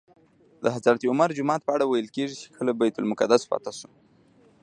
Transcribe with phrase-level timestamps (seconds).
[0.63, 3.89] د حضرت عمر جومات په اړه ویل کېږي چې کله بیت المقدس فتح شو.